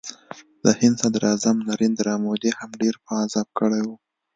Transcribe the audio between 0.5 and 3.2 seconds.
د هند صدراعظم نریندرا مودي هم ډېر په